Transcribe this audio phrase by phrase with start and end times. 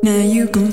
[0.00, 0.72] Now you can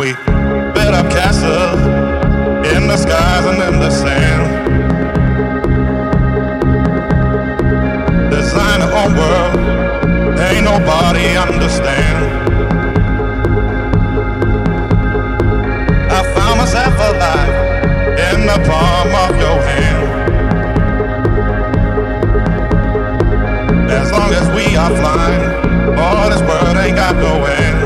[0.00, 0.14] we
[0.72, 1.78] built up castles
[2.72, 4.44] in the skies and in the sand.
[8.30, 9.56] Design our own world,
[10.40, 12.16] ain't nobody understand.
[16.10, 17.54] I found myself alive
[18.32, 20.08] in the palm of your hand.
[23.90, 25.44] As long as we are flying,
[25.98, 27.79] all this world ain't got no ends.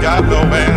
[0.00, 0.75] Got no end.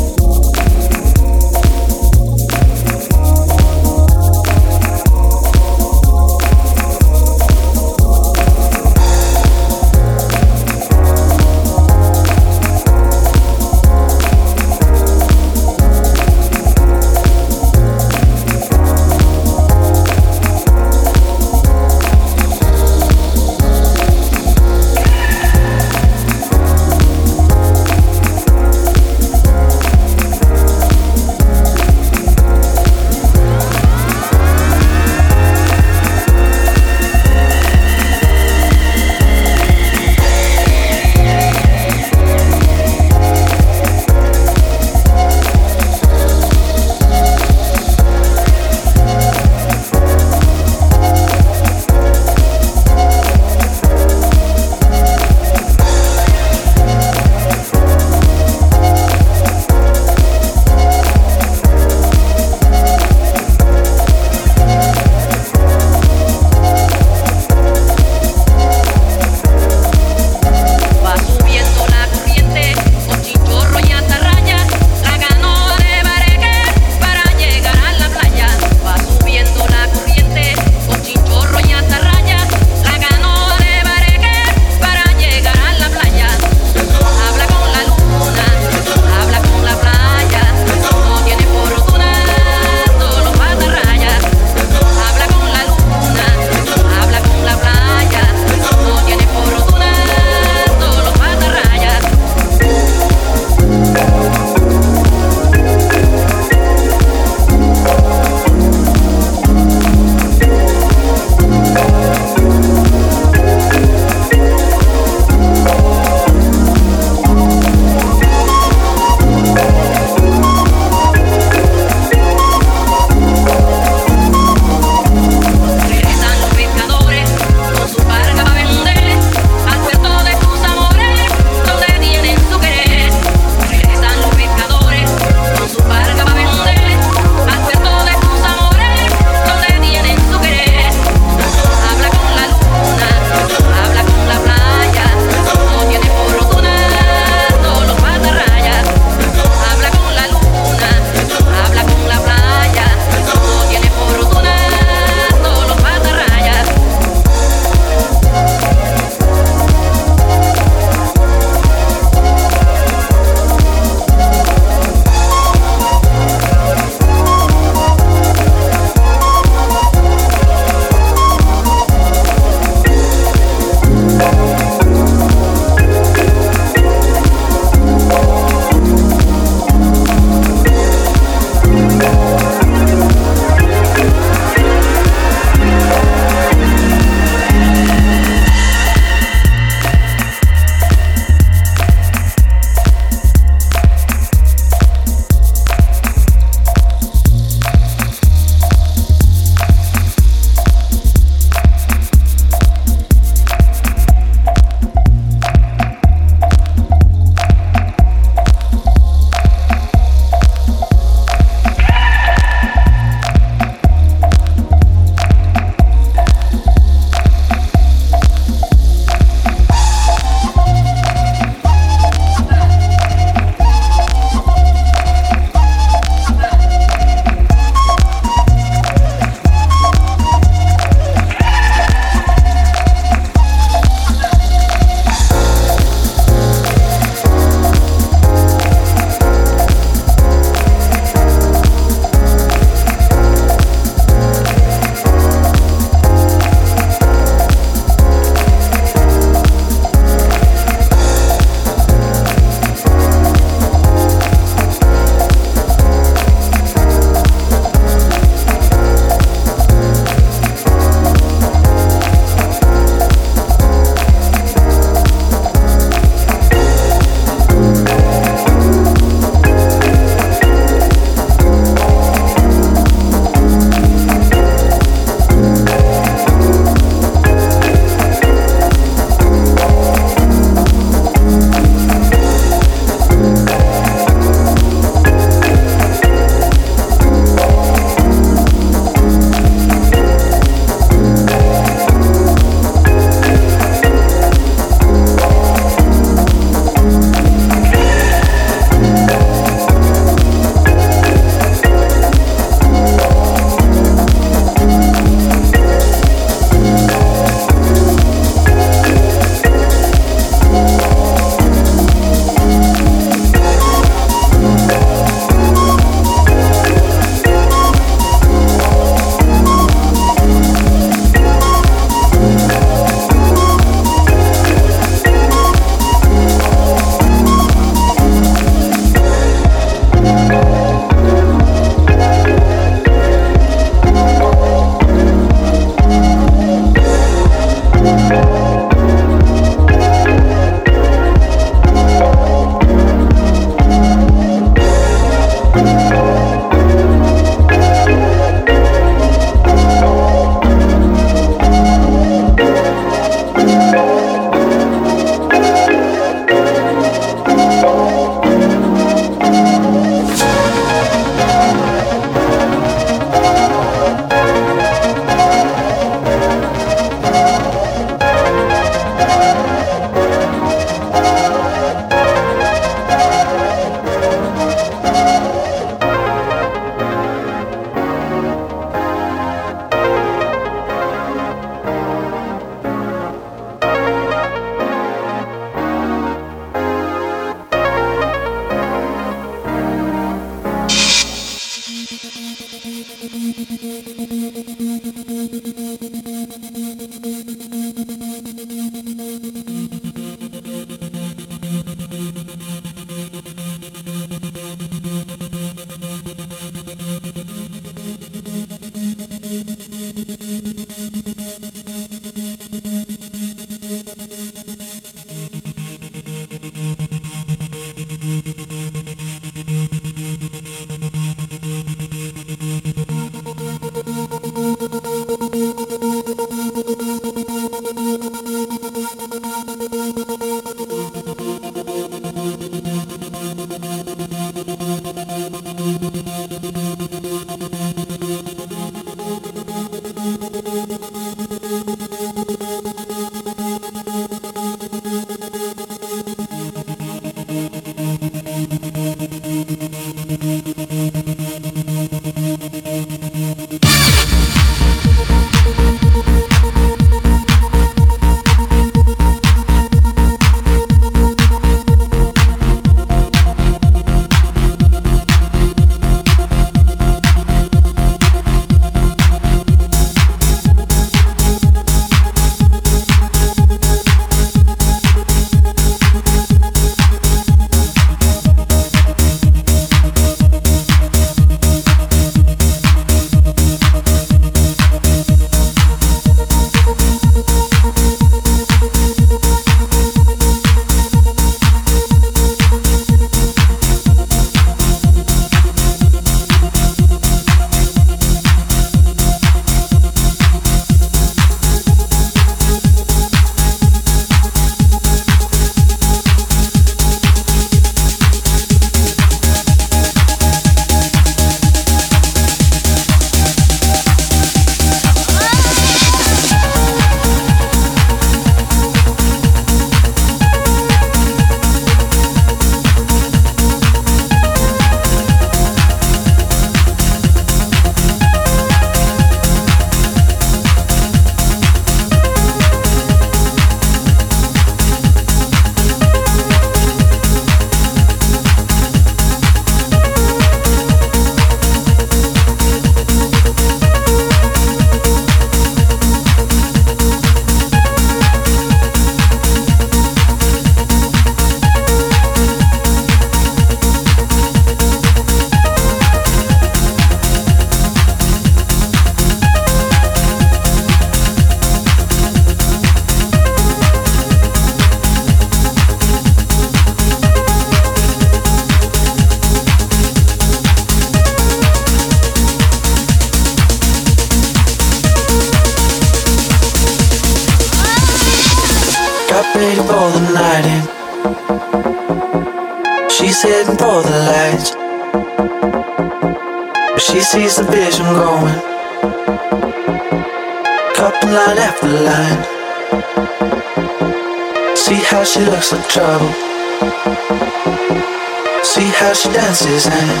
[599.36, 600.00] dances end.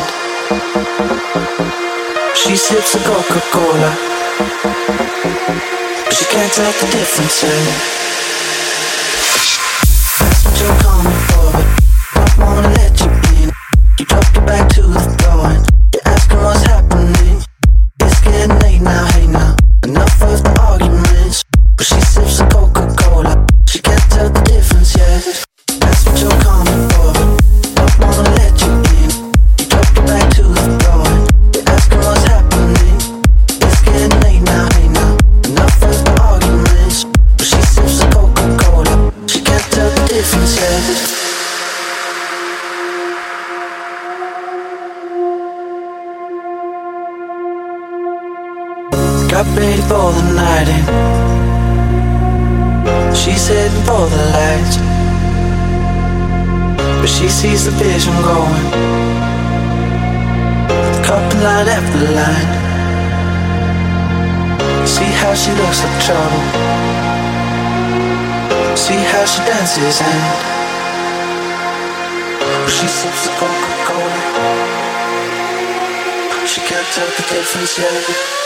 [2.34, 3.94] she sips a Coca-Cola,
[6.04, 7.44] but she can't tell the difference.
[7.44, 8.05] Eh?
[57.06, 58.66] But she sees the vision going.
[60.74, 62.50] And line after line.
[64.84, 66.42] See how she looks like trouble.
[68.74, 70.20] See how she dances and
[72.68, 74.20] she sips the Coca-Cola.
[76.44, 78.45] She can't tell the difference yet.